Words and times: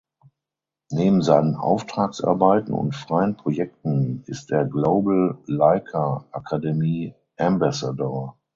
Neben 0.89 1.21
seinen 1.21 1.53
Auftragsarbeiten 1.55 2.73
und 2.73 2.95
freien 2.95 3.37
Projekten 3.37 4.23
ist 4.25 4.49
er 4.49 4.65
Global 4.65 5.37
Leica 5.45 6.25
Akademie 6.31 7.13
Ambassador. 7.37 8.35